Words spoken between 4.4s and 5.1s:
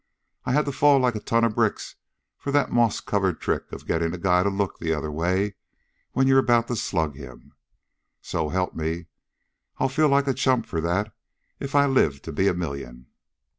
to look the